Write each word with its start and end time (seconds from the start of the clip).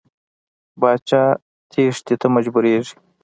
پاچا 0.79 1.23
تېښتې 1.71 2.15
ته 2.21 2.27
مجبوریږي. 2.35 2.93